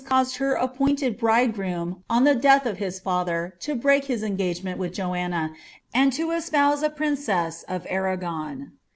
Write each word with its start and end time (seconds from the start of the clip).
39 0.09 0.25
her 0.39 0.53
appointed 0.55 1.15
bridegroom, 1.19 2.03
on 2.09 2.23
the 2.23 2.33
death 2.33 2.65
of 2.65 2.79
his 2.79 2.99
father, 2.99 3.53
to 3.59 3.75
break 3.75 4.05
his 4.05 4.23
en 4.23 4.35
gagement 4.35 4.77
with 4.79 4.93
Joanna, 4.95 5.53
and 5.93 6.11
to 6.13 6.31
espouse 6.31 6.81
a 6.81 6.89
princess 6.89 7.61
of 7.67 7.85
Arragon. 7.87 8.71